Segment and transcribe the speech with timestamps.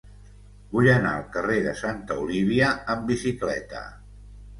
[0.69, 3.83] Vull anar al carrer de Santa Olívia amb bicicleta.